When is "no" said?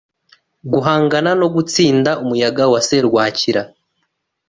1.39-1.47